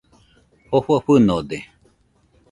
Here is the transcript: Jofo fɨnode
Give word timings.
Jofo 0.69 0.93
fɨnode 1.05 1.57